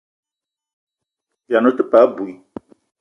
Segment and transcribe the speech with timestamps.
[1.49, 2.31] Vian ou te paa abui.